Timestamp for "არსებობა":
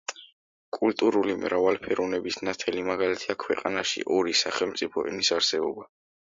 5.39-5.89